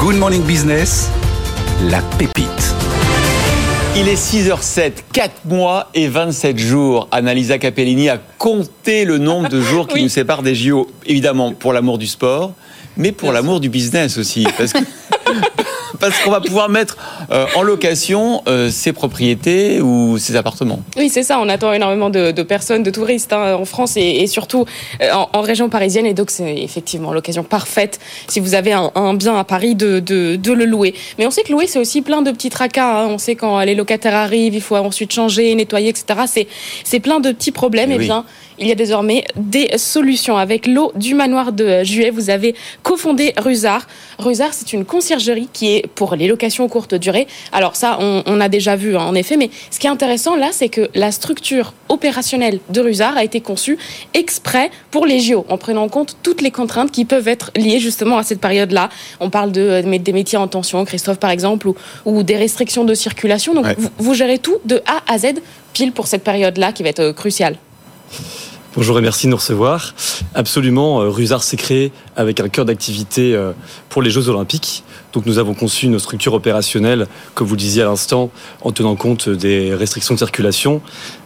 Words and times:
Good 0.00 0.16
Morning 0.16 0.42
Business, 0.42 1.08
la 1.90 2.00
pépite. 2.18 2.46
Il 3.96 4.08
est 4.08 4.14
6h07, 4.14 4.92
4 5.12 5.44
mois 5.46 5.88
et 5.94 6.08
27 6.08 6.58
jours. 6.58 7.08
Annalisa 7.10 7.58
Capellini 7.58 8.08
a 8.08 8.18
compté 8.38 9.04
le 9.04 9.18
nombre 9.18 9.48
de 9.48 9.60
jours 9.60 9.86
qui 9.88 9.96
Oui. 9.96 10.02
nous 10.04 10.08
séparent 10.08 10.42
des 10.42 10.54
JO. 10.54 10.88
Évidemment, 11.06 11.52
pour 11.52 11.72
l'amour 11.72 11.98
du 11.98 12.06
sport, 12.06 12.52
mais 12.96 13.12
pour 13.12 13.32
l'amour 13.32 13.60
du 13.60 13.68
business 13.68 14.16
aussi. 14.16 14.46
Parce 14.56 14.72
que- 14.72 14.78
Parce 16.00 16.18
qu'on 16.20 16.30
va 16.30 16.40
pouvoir 16.40 16.68
mettre 16.68 16.96
euh, 17.30 17.46
en 17.54 17.62
location 17.62 18.42
euh, 18.48 18.70
ses 18.70 18.92
propriétés 18.92 19.80
ou 19.80 20.18
ses 20.18 20.34
appartements. 20.36 20.80
Oui, 20.96 21.08
c'est 21.10 21.22
ça. 21.22 21.38
On 21.40 21.48
attend 21.48 21.72
énormément 21.72 22.10
de, 22.10 22.30
de 22.30 22.42
personnes, 22.42 22.82
de 22.82 22.90
touristes 22.90 23.32
hein, 23.32 23.54
en 23.54 23.64
France 23.64 23.96
et, 23.96 24.00
et 24.22 24.26
surtout 24.26 24.64
euh, 25.02 25.12
en, 25.12 25.28
en 25.32 25.40
région 25.42 25.68
parisienne. 25.68 26.06
Et 26.06 26.14
donc, 26.14 26.30
c'est 26.30 26.56
effectivement 26.56 27.12
l'occasion 27.12 27.44
parfaite, 27.44 28.00
si 28.28 28.40
vous 28.40 28.54
avez 28.54 28.72
un, 28.72 28.90
un 28.94 29.14
bien 29.14 29.36
à 29.38 29.44
Paris, 29.44 29.74
de, 29.74 30.00
de, 30.00 30.36
de 30.36 30.52
le 30.52 30.64
louer. 30.64 30.94
Mais 31.18 31.26
on 31.26 31.30
sait 31.30 31.42
que 31.42 31.52
louer, 31.52 31.66
c'est 31.66 31.78
aussi 31.78 32.02
plein 32.02 32.22
de 32.22 32.30
petits 32.30 32.50
tracas. 32.50 33.02
hein. 33.02 33.06
On 33.10 33.18
sait 33.18 33.34
quand 33.34 33.60
les 33.60 33.74
locataires 33.74 34.14
arrivent, 34.14 34.54
il 34.54 34.62
faut 34.62 34.76
ensuite 34.76 35.12
changer, 35.12 35.54
nettoyer, 35.54 35.90
etc. 35.90 36.46
C'est, 36.84 37.00
plein 37.00 37.20
de 37.20 37.32
petits 37.32 37.52
problèmes. 37.52 37.90
Eh 37.92 37.94
Et 37.94 37.98
oui. 37.98 38.04
bien, 38.06 38.24
il 38.58 38.66
y 38.66 38.72
a 38.72 38.74
désormais 38.74 39.24
des 39.36 39.76
solutions. 39.78 40.36
Avec 40.36 40.66
l'eau 40.66 40.92
du 40.94 41.14
manoir 41.14 41.52
de 41.52 41.82
Juillet, 41.84 42.10
vous 42.10 42.30
avez 42.30 42.54
cofondé 42.82 43.32
Rusard. 43.38 43.86
Rusard, 44.18 44.50
c'est 44.52 44.72
une 44.72 44.84
conciergerie 44.84 45.48
qui 45.52 45.74
est 45.76 45.86
pour 45.94 46.14
les 46.16 46.26
locations 46.28 46.68
courte 46.68 46.94
durée. 46.94 47.26
Alors 47.52 47.76
ça, 47.76 47.98
on, 48.00 48.22
on 48.26 48.40
a 48.40 48.48
déjà 48.48 48.76
vu 48.76 48.96
hein, 48.96 49.02
en 49.04 49.14
effet, 49.14 49.36
mais 49.36 49.50
ce 49.70 49.78
qui 49.78 49.86
est 49.86 49.90
intéressant 49.90 50.36
là, 50.36 50.48
c'est 50.52 50.68
que 50.68 50.88
la 50.94 51.12
structure 51.12 51.72
opérationnelle 51.88 52.60
de 52.68 52.80
Rusard 52.80 53.16
a 53.16 53.24
été 53.24 53.40
conçue 53.40 53.78
exprès 54.14 54.70
pour 54.90 55.06
les 55.06 55.20
JO, 55.20 55.44
en 55.48 55.58
prenant 55.58 55.82
en 55.82 55.88
compte 55.88 56.16
toutes 56.22 56.42
les 56.42 56.50
contraintes 56.50 56.90
qui 56.90 57.04
peuvent 57.04 57.28
être 57.28 57.50
liées 57.56 57.80
justement 57.80 58.18
à 58.18 58.22
cette 58.22 58.40
période-là. 58.40 58.88
On 59.20 59.30
parle 59.30 59.52
de, 59.52 59.60
euh, 59.60 59.98
des 59.98 60.12
métiers 60.12 60.38
en 60.38 60.48
tension, 60.48 60.84
Christophe 60.84 61.18
par 61.18 61.30
exemple, 61.30 61.68
ou, 61.68 61.74
ou 62.04 62.22
des 62.22 62.36
restrictions 62.36 62.84
de 62.84 62.94
circulation. 62.94 63.54
Donc 63.54 63.64
Ouais. 63.66 63.74
vous, 63.78 63.88
vous 63.98 64.14
gérez 64.14 64.38
tout 64.38 64.58
de 64.64 64.82
A 64.86 65.02
à 65.12 65.18
Z, 65.18 65.26
pile 65.72 65.92
pour 65.92 66.06
cette 66.06 66.24
période-là 66.24 66.72
qui 66.72 66.82
va 66.82 66.88
être 66.88 67.00
euh, 67.00 67.12
cruciale. 67.12 67.56
Bonjour 68.76 68.96
et 69.00 69.02
merci 69.02 69.26
de 69.26 69.30
nous 69.32 69.36
recevoir. 69.36 69.94
Absolument, 70.34 71.00
euh, 71.02 71.08
Rusard 71.08 71.42
s'est 71.42 71.56
créé 71.56 71.90
avec 72.16 72.38
un 72.38 72.48
cœur 72.48 72.64
d'activité 72.64 73.34
euh, 73.34 73.50
pour 73.88 74.00
les 74.00 74.10
Jeux 74.10 74.28
Olympiques. 74.28 74.84
Donc 75.12 75.26
nous 75.26 75.38
avons 75.38 75.54
conçu 75.54 75.86
une 75.86 75.98
structure 75.98 76.34
opérationnelle, 76.34 77.08
comme 77.34 77.48
vous 77.48 77.54
le 77.54 77.58
disiez 77.60 77.82
à 77.82 77.86
l'instant, 77.86 78.30
en 78.62 78.70
tenant 78.70 78.94
compte 78.94 79.28
des 79.28 79.74
restrictions 79.74 80.14
de 80.14 80.20
circulation, 80.20 80.82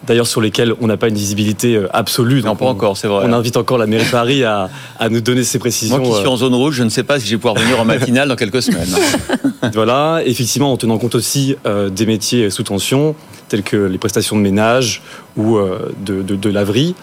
d'ailleurs 0.06 0.26
sur 0.26 0.40
lesquelles 0.40 0.72
on 0.80 0.86
n'a 0.86 0.96
pas 0.96 1.08
une 1.08 1.16
visibilité 1.16 1.76
euh, 1.76 1.86
absolue. 1.92 2.42
Non, 2.42 2.56
pas 2.56 2.64
on- 2.64 2.68
encore, 2.68 2.96
c'est 2.96 3.08
vrai. 3.08 3.26
On 3.28 3.32
invite 3.34 3.58
encore 3.58 3.76
la 3.76 3.86
mairie 3.86 4.06
de 4.06 4.10
Paris 4.10 4.42
à, 4.42 4.70
à 4.98 5.10
nous 5.10 5.20
donner 5.20 5.44
ces 5.44 5.58
précisions. 5.58 5.98
Moi 5.98 6.08
qui 6.14 6.16
suis 6.20 6.26
en 6.28 6.36
zone 6.38 6.54
rouge, 6.54 6.76
je 6.76 6.82
ne 6.82 6.88
sais 6.88 7.02
pas 7.02 7.20
si 7.20 7.26
je 7.26 7.32
vais 7.32 7.36
pouvoir 7.36 7.56
venir 7.62 7.78
en 7.78 7.84
matinale 7.84 8.28
dans 8.28 8.36
quelques 8.36 8.62
semaines. 8.62 8.88
Voilà, 9.72 10.20
effectivement, 10.26 10.72
en 10.72 10.76
tenant 10.76 10.98
compte 10.98 11.14
aussi 11.14 11.56
des 11.90 12.04
métiers 12.04 12.50
sous 12.50 12.64
tension, 12.64 13.14
tels 13.48 13.62
que 13.62 13.78
les 13.78 13.96
prestations 13.96 14.36
de 14.36 14.42
ménage 14.42 15.00
ou 15.38 15.56
de, 16.04 16.20
de, 16.20 16.36
de 16.36 16.50
laverie, 16.50 16.94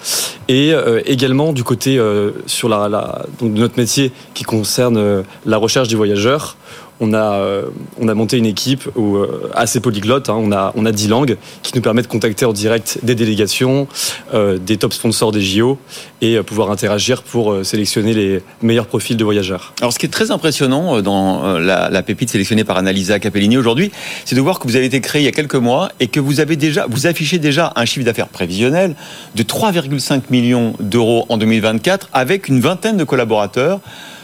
et 0.47 0.73
euh, 0.73 1.01
également 1.05 1.53
du 1.53 1.63
côté 1.63 1.97
euh, 1.97 2.31
sur 2.45 2.69
la, 2.69 3.25
de 3.41 3.47
notre 3.47 3.77
métier 3.77 4.11
qui 4.33 4.43
concerne 4.43 4.97
euh, 4.97 5.23
la 5.45 5.57
recherche 5.57 5.87
des 5.87 5.95
voyageurs. 5.95 6.57
On 7.03 7.13
a, 7.13 7.33
euh, 7.33 7.63
on 7.99 8.07
a 8.07 8.13
monté 8.13 8.37
une 8.37 8.45
équipe 8.45 8.87
euh, 8.95 9.49
assez 9.55 9.79
polyglotte, 9.79 10.29
hein, 10.29 10.35
on, 10.37 10.51
a, 10.51 10.71
on 10.75 10.85
a 10.85 10.91
10 10.91 11.07
langues 11.07 11.37
qui 11.63 11.71
nous 11.75 11.81
permettent 11.81 12.05
de 12.05 12.11
contacter 12.11 12.45
en 12.45 12.53
direct 12.53 12.99
des 13.01 13.15
délégations, 13.15 13.87
euh, 14.35 14.59
des 14.59 14.77
top 14.77 14.93
sponsors 14.93 15.31
des 15.31 15.41
JO 15.41 15.79
et 16.21 16.37
pouvoir 16.43 16.69
interagir 16.69 17.23
pour 17.23 17.65
sélectionner 17.65 18.13
les 18.13 18.43
meilleurs 18.61 18.85
profils 18.85 19.17
de 19.17 19.23
voyageurs. 19.23 19.73
Alors, 19.81 19.91
ce 19.91 19.97
qui 19.97 20.05
est 20.05 20.09
très 20.09 20.29
impressionnant 20.29 21.01
dans 21.01 21.57
la, 21.57 21.89
la 21.89 22.03
pépite 22.03 22.29
sélectionnée 22.29 22.63
par 22.63 22.77
Annalisa 22.77 23.17
Capellini 23.17 23.57
aujourd'hui, 23.57 23.91
c'est 24.25 24.35
de 24.35 24.41
voir 24.41 24.59
que 24.59 24.67
vous 24.67 24.75
avez 24.75 24.85
été 24.85 25.01
créé 25.01 25.23
il 25.23 25.25
y 25.25 25.27
a 25.27 25.31
quelques 25.31 25.55
mois 25.55 25.89
et 25.99 26.07
que 26.07 26.19
vous 26.19 26.39
avez 26.39 26.55
déjà, 26.55 26.85
vous 26.87 27.07
affichez 27.07 27.39
déjà 27.39 27.73
un 27.75 27.85
chiffre 27.85 28.05
d'affaires 28.05 28.27
prévisionnel 28.27 28.95
de 29.35 29.41
3,5 29.41 30.21
millions 30.29 30.73
d'euros 30.79 31.25
en 31.29 31.37
2024 31.37 32.09
avec 32.13 32.47
une 32.47 32.59
vingtaine 32.59 32.97
de 32.97 33.03
collaborateurs. 33.03 33.79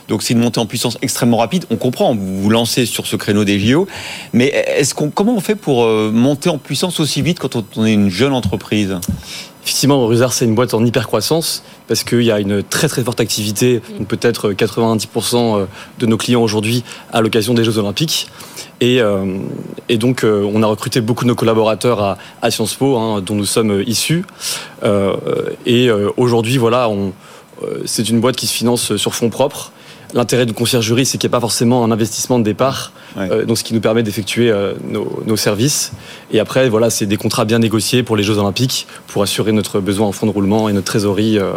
Donc 0.08 0.24
c'est 0.24 0.34
une 0.34 0.40
montée 0.40 0.60
en 0.60 0.66
puissance 0.66 0.98
extrêmement 1.02 1.38
rapide. 1.38 1.66
On 1.70 1.76
comprend, 1.76 2.16
vous 2.16 2.42
vous 2.42 2.50
lancez 2.50 2.86
sur 2.86 3.08
ce 3.08 3.16
créneau 3.16 3.44
des 3.44 3.60
JO, 3.60 3.88
mais 4.34 4.48
est-ce 4.48 4.94
qu'on, 4.94 5.10
comment 5.10 5.36
on 5.36 5.40
fait 5.42 5.56
pour 5.56 5.84
euh, 5.84 6.12
monter 6.14 6.50
en 6.50 6.58
puissance 6.58 7.00
aussi 7.00 7.22
vite 7.22 7.40
quand 7.40 7.56
on- 7.76 7.86
est 7.86 7.94
une 7.94 8.10
jeune 8.10 8.34
entreprise? 8.34 8.96
Effectivement, 9.64 10.06
Rusard, 10.08 10.32
c'est 10.32 10.46
une 10.46 10.56
boîte 10.56 10.74
en 10.74 10.86
hyper 10.86 11.08
croissance 11.08 11.62
parce 11.90 12.06
qu'il 12.06 12.22
y 12.22 12.32
a 12.32 12.40
une 12.40 12.64
très 12.64 12.88
très 12.88 13.04
forte 13.04 13.20
activité, 13.20 13.82
donc 14.00 14.08
peut-être 14.08 14.54
90% 14.54 15.68
de 16.00 16.06
nos 16.06 16.16
clients 16.16 16.42
aujourd'hui 16.42 16.86
à 17.12 17.20
l'occasion 17.20 17.54
des 17.54 17.66
Jeux 17.66 17.78
Olympiques. 17.78 18.28
Et, 18.80 19.02
euh, 19.02 19.26
et 19.90 19.98
donc, 19.98 20.24
euh, 20.24 20.50
on 20.54 20.64
a 20.64 20.68
recruté 20.68 21.02
beaucoup 21.02 21.26
de 21.26 21.30
nos 21.30 21.36
collaborateurs 21.36 22.00
à, 22.02 22.18
à 22.42 22.50
Sciences 22.50 22.76
Po, 22.76 22.96
hein, 22.98 23.22
dont 23.26 23.36
nous 23.36 23.46
sommes 23.46 23.84
issus. 23.86 24.24
Euh, 24.84 25.16
et 25.66 25.90
euh, 25.90 26.12
aujourd'hui, 26.16 26.58
voilà, 26.58 26.88
on, 26.88 27.12
euh, 27.64 27.82
c'est 27.86 28.08
une 28.08 28.22
boîte 28.22 28.38
qui 28.38 28.48
se 28.48 28.54
finance 28.54 28.96
sur 28.96 29.16
fonds 29.16 29.30
propres. 29.30 29.74
L'intérêt 30.14 30.46
d'une 30.46 30.56
conciergerie, 30.56 31.06
c'est 31.06 31.18
qu'il 31.18 31.28
n'y 31.30 31.34
a 31.34 31.38
pas 31.38 31.42
forcément 31.42 31.84
un 31.84 31.92
investissement 31.92 32.40
de 32.40 32.44
départ, 32.44 32.92
Ouais. 33.18 33.30
euh, 33.32 33.46
donc 33.46 33.58
ce 33.58 33.64
qui 33.64 33.74
nous 33.74 33.82
permet 33.82 34.04
d'effectuer 34.04 34.50
euh, 34.52 34.74
nos, 34.90 35.22
nos 35.26 35.38
services. 35.38 35.92
Et 36.32 36.40
après, 36.40 36.70
voilà, 36.70 36.90
c'est 36.90 37.06
des 37.06 37.18
contrats 37.18 37.46
bien 37.46 37.60
négociés 37.60 38.04
pour 38.04 38.16
les 38.16 38.24
Jeux 38.24 38.38
Olympiques, 38.38 38.88
pour 39.08 39.22
assurer 39.24 39.52
notre 39.52 39.80
besoin 39.80 40.08
en 40.08 40.12
fonds 40.12 40.28
de 40.28 40.32
roulement 40.32 40.70
et 40.70 40.74
notre 40.74 40.88
trésorerie 40.88 41.38
euh, 41.40 41.54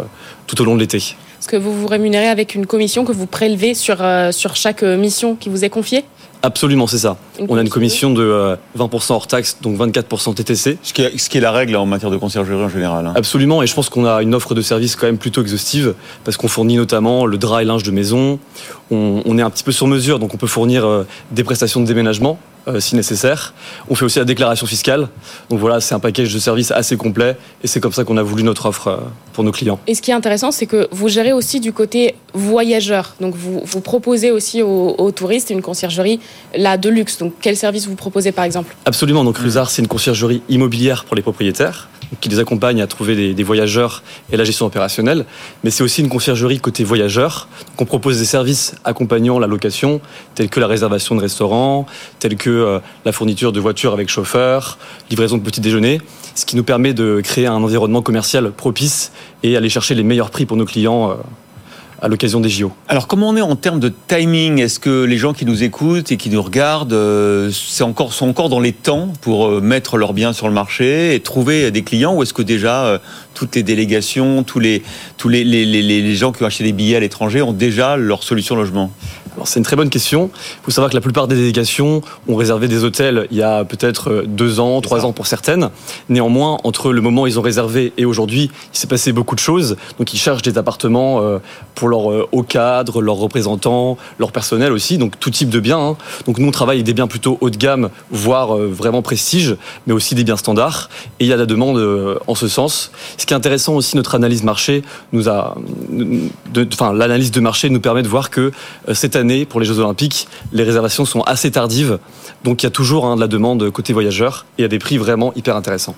tout 0.47 0.59
au 0.61 0.65
long 0.65 0.75
de 0.75 0.79
l'été. 0.79 0.97
Est-ce 0.97 1.47
que 1.47 1.57
vous 1.57 1.73
vous 1.73 1.87
rémunérez 1.87 2.27
avec 2.27 2.53
une 2.55 2.65
commission 2.65 3.05
que 3.05 3.11
vous 3.11 3.25
prélevez 3.25 3.73
sur, 3.73 3.97
euh, 4.01 4.31
sur 4.31 4.55
chaque 4.55 4.83
mission 4.83 5.35
qui 5.35 5.49
vous 5.49 5.63
est 5.65 5.69
confiée? 5.69 6.03
Absolument, 6.43 6.87
c'est 6.87 6.97
ça. 6.97 7.17
On 7.49 7.57
a 7.57 7.61
une 7.61 7.69
commission 7.69 8.11
de 8.11 8.21
euh, 8.23 8.55
20% 8.77 9.13
hors 9.13 9.27
taxe, 9.27 9.57
donc 9.61 9.77
24% 9.77 10.33
TTC. 10.35 10.77
ce 10.81 10.93
qui, 10.93 11.01
est, 11.01 11.17
ce 11.17 11.29
qui 11.29 11.37
est 11.37 11.41
la 11.41 11.51
règle 11.51 11.75
en 11.75 11.85
matière 11.85 12.11
de 12.11 12.17
conciergerie 12.17 12.55
en 12.63 12.69
général. 12.69 13.07
hein. 13.07 13.13
Absolument, 13.15 13.61
et 13.63 13.67
je 13.67 13.73
pense 13.73 13.89
qu'on 13.89 14.05
a 14.05 14.21
une 14.21 14.35
offre 14.35 14.53
de 14.53 14.61
service 14.61 14.95
quand 14.95 15.05
même 15.07 15.17
plutôt 15.17 15.41
exhaustive, 15.41 15.93
parce 16.23 16.37
qu'on 16.37 16.47
fournit 16.47 16.75
notamment 16.77 17.25
le 17.25 17.37
drap 17.37 17.61
et 17.61 17.65
linge 17.65 17.83
de 17.83 17.91
maison, 17.91 18.39
on, 18.91 19.21
on 19.25 19.37
est 19.37 19.41
un 19.41 19.49
petit 19.49 19.63
peu 19.63 19.71
sur 19.71 19.87
mesure, 19.87 20.19
donc 20.19 20.33
on 20.33 20.37
peut 20.37 20.47
fournir 20.47 20.85
euh, 20.85 21.05
des 21.31 21.43
prestations 21.43 21.81
de 21.81 21.85
déménagement 21.85 22.37
euh, 22.67 22.79
si 22.79 22.95
nécessaire. 22.95 23.53
On 23.89 23.95
fait 23.95 24.05
aussi 24.05 24.19
la 24.19 24.25
déclaration 24.25 24.67
fiscale, 24.67 25.07
donc 25.49 25.59
voilà, 25.59 25.79
c'est 25.81 25.95
un 25.95 25.99
package 25.99 26.31
de 26.33 26.39
services 26.39 26.71
assez 26.71 26.95
complet, 26.97 27.35
et 27.63 27.67
c'est 27.67 27.79
comme 27.79 27.93
ça 27.93 28.03
qu'on 28.03 28.17
a 28.17 28.23
voulu 28.23 28.43
notre 28.43 28.67
offre 28.67 28.87
euh, 28.87 28.97
pour 29.33 29.43
nos 29.43 29.51
clients. 29.51 29.79
Et 29.87 29.95
ce 29.95 30.01
qui 30.01 30.11
est 30.11 30.13
intéressant, 30.13 30.51
c'est 30.51 30.67
que 30.67 30.87
vous 30.91 31.07
gérez 31.07 31.33
aussi 31.33 31.59
du 31.59 31.73
côté 31.73 32.15
voyageur. 32.33 33.15
Donc 33.19 33.33
vous, 33.35 33.61
vous 33.65 33.81
proposez 33.81 34.29
aussi 34.31 34.61
aux, 34.61 34.95
aux 34.97 35.11
touristes 35.11 35.49
une 35.49 35.61
conciergerie 35.61 36.19
là 36.55 36.77
de 36.77 36.89
luxe. 36.89 37.17
Donc 37.17 37.30
quel 37.41 37.55
service 37.55 37.87
vous 37.87 37.95
proposez 37.95 38.31
par 38.31 38.45
exemple 38.45 38.75
Absolument. 38.85 39.23
Donc, 39.23 39.37
Rusard, 39.37 39.69
c'est 39.69 39.81
une 39.81 39.87
conciergerie 39.87 40.41
immobilière 40.49 41.05
pour 41.05 41.15
les 41.15 41.21
propriétaires, 41.21 41.89
donc, 42.11 42.19
qui 42.19 42.29
les 42.29 42.39
accompagne 42.39 42.81
à 42.81 42.87
trouver 42.87 43.33
des, 43.33 43.43
voyageurs 43.43 44.03
et 44.31 44.37
la 44.37 44.43
gestion 44.43 44.65
opérationnelle. 44.65 45.25
Mais 45.63 45.69
c'est 45.69 45.83
aussi 45.83 46.01
une 46.01 46.09
conciergerie 46.09 46.59
côté 46.59 46.83
voyageurs. 46.83 47.47
Donc, 47.69 47.81
on 47.81 47.85
propose 47.85 48.19
des 48.19 48.25
services 48.25 48.75
accompagnant 48.83 49.39
la 49.39 49.47
location, 49.47 50.01
tels 50.35 50.49
que 50.49 50.59
la 50.59 50.67
réservation 50.67 51.15
de 51.15 51.21
restaurants, 51.21 51.85
tels 52.19 52.35
que 52.35 52.49
euh, 52.49 52.79
la 53.05 53.11
fourniture 53.11 53.51
de 53.51 53.59
voitures 53.59 53.93
avec 53.93 54.09
chauffeur, 54.09 54.77
livraison 55.09 55.37
de 55.37 55.43
petits 55.43 55.61
déjeuners, 55.61 56.01
ce 56.35 56.45
qui 56.45 56.55
nous 56.55 56.63
permet 56.63 56.93
de 56.93 57.21
créer 57.23 57.47
un 57.47 57.63
environnement 57.63 58.01
commercial 58.01 58.51
propice 58.51 59.11
et 59.43 59.57
aller 59.57 59.69
chercher 59.69 59.95
les 59.95 60.03
meilleurs 60.03 60.29
prix 60.29 60.45
pour 60.45 60.57
nos 60.57 60.65
clients 60.65 61.11
euh, 61.11 61.15
à 62.01 62.07
l'occasion 62.07 62.39
des 62.39 62.49
JO. 62.49 62.71
Alors, 62.87 63.07
comment 63.07 63.29
on 63.29 63.37
est 63.37 63.41
en 63.41 63.55
termes 63.55 63.79
de 63.79 63.93
timing? 64.07 64.59
Est-ce 64.59 64.79
que 64.79 65.03
les 65.03 65.17
gens 65.17 65.33
qui 65.33 65.45
nous 65.45 65.63
écoutent 65.63 66.11
et 66.11 66.17
qui 66.17 66.29
nous 66.29 66.41
regardent 66.41 66.93
euh, 66.93 67.51
sont 67.51 67.93
encore 68.21 68.49
dans 68.49 68.59
les 68.59 68.73
temps 68.73 69.13
pour 69.21 69.47
euh, 69.47 69.61
mettre 69.61 69.97
leurs 69.97 70.13
biens 70.13 70.33
sur 70.33 70.47
le 70.47 70.53
marché 70.53 71.13
et 71.13 71.19
trouver 71.19 71.69
des 71.69 71.83
clients? 71.83 72.15
Ou 72.15 72.23
est-ce 72.23 72.33
que 72.33 72.41
déjà 72.41 72.85
euh, 72.85 72.97
toutes 73.35 73.55
les 73.55 73.61
délégations, 73.63 74.43
tous, 74.43 74.59
les, 74.59 74.83
les, 75.25 76.15
gens 76.15 76.31
qui 76.31 76.43
ont 76.43 76.47
acheté 76.47 76.63
des 76.63 76.73
billets 76.73 76.95
à 76.95 76.99
l'étranger 76.99 77.43
ont 77.43 77.53
déjà 77.53 77.97
leur 77.97 78.23
solution 78.23 78.55
logement? 78.55 78.91
C'est 79.45 79.59
une 79.59 79.65
très 79.65 79.75
bonne 79.75 79.89
question. 79.89 80.29
Il 80.33 80.65
faut 80.65 80.71
savoir 80.71 80.89
que 80.89 80.95
la 80.95 81.01
plupart 81.01 81.27
des 81.27 81.35
délégations 81.35 82.01
ont 82.27 82.35
réservé 82.35 82.67
des 82.67 82.83
hôtels 82.83 83.27
il 83.31 83.37
y 83.37 83.41
a 83.43 83.63
peut-être 83.65 84.09
euh, 84.09 84.23
deux 84.27 84.59
ans, 84.59 84.81
trois 84.81 85.05
ans 85.05 85.11
pour 85.13 85.27
certaines. 85.27 85.69
Néanmoins, 86.09 86.57
entre 86.63 86.91
le 86.91 87.01
moment 87.01 87.23
où 87.23 87.27
ils 87.27 87.39
ont 87.39 87.41
réservé 87.41 87.93
et 87.97 88.05
aujourd'hui, 88.05 88.51
il 88.73 88.77
s'est 88.77 88.87
passé 88.87 89.11
beaucoup 89.11 89.35
de 89.35 89.39
choses. 89.39 89.77
Donc, 89.99 90.13
ils 90.13 90.17
cherchent 90.17 90.41
des 90.41 90.57
appartements 90.57 91.21
euh, 91.21 91.39
pour 91.75 91.87
leur 91.89 92.11
euh, 92.11 92.27
haut 92.31 92.43
cadre, 92.43 93.01
leurs 93.01 93.15
représentants, 93.15 93.97
leur 94.19 94.31
personnel 94.31 94.71
aussi, 94.71 94.97
donc 94.97 95.19
tout 95.19 95.29
type 95.29 95.49
de 95.49 95.59
biens. 95.59 95.79
hein. 95.79 95.97
Donc, 96.25 96.37
nous, 96.37 96.47
on 96.47 96.51
travaille 96.51 96.77
avec 96.77 96.85
des 96.85 96.93
biens 96.93 97.07
plutôt 97.07 97.37
haut 97.41 97.49
de 97.49 97.57
gamme, 97.57 97.89
voire 98.11 98.55
vraiment 98.57 99.01
prestige, 99.01 99.55
mais 99.87 99.93
aussi 99.93 100.15
des 100.15 100.23
biens 100.23 100.37
standards. 100.37 100.89
Et 101.19 101.25
il 101.25 101.27
y 101.27 101.33
a 101.33 101.35
de 101.35 101.41
la 101.41 101.45
demande 101.45 101.79
en 102.27 102.35
ce 102.35 102.47
sens. 102.47 102.91
Ce 103.17 103.25
qui 103.25 103.33
est 103.33 103.37
intéressant 103.37 103.73
aussi, 103.75 103.95
notre 103.95 104.15
analyse 104.15 104.43
marché 104.43 104.83
nous 105.13 105.29
a, 105.29 105.55
de- 105.89 106.67
enfin, 106.73 106.93
l'analyse 106.93 107.31
de 107.31 107.39
marché 107.39 107.69
nous 107.69 107.79
permet 107.79 108.03
de 108.03 108.07
voir 108.07 108.29
que 108.29 108.51
cette 108.93 109.15
année, 109.15 109.30
pour 109.49 109.59
les 109.59 109.65
Jeux 109.65 109.79
Olympiques, 109.79 110.27
les 110.53 110.63
réservations 110.63 111.05
sont 111.05 111.21
assez 111.21 111.51
tardives. 111.51 111.99
Donc 112.43 112.63
il 112.63 112.65
y 112.65 112.67
a 112.67 112.71
toujours 112.71 113.05
hein, 113.05 113.15
de 113.15 113.21
la 113.21 113.27
demande 113.27 113.69
côté 113.69 113.93
voyageurs 113.93 114.45
et 114.57 114.63
à 114.63 114.67
des 114.67 114.79
prix 114.79 114.97
vraiment 114.97 115.31
hyper 115.35 115.55
intéressants. 115.55 115.95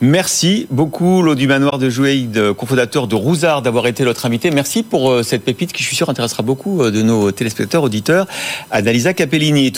Merci 0.00 0.66
beaucoup, 0.70 1.22
Lô 1.22 1.34
du 1.34 1.46
Manoir 1.46 1.78
de 1.78 1.88
Jouaïd, 1.88 2.52
cofondateur 2.54 3.06
de 3.06 3.14
Rousard, 3.14 3.62
d'avoir 3.62 3.86
été 3.86 4.04
notre 4.04 4.26
invité. 4.26 4.50
Merci 4.50 4.82
pour 4.82 5.10
euh, 5.10 5.22
cette 5.22 5.44
pépite 5.44 5.72
qui, 5.72 5.82
je 5.82 5.88
suis 5.88 5.96
sûr, 5.96 6.10
intéressera 6.10 6.42
beaucoup 6.42 6.82
euh, 6.82 6.90
de 6.90 7.02
nos 7.02 7.30
téléspectateurs, 7.30 7.82
auditeurs. 7.82 8.26
Annalisa 8.70 9.14
Capellini. 9.14 9.72